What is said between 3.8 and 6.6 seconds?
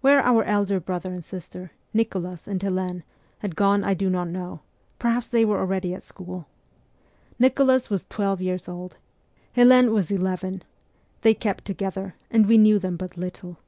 I do not know: perhaps they were already at school.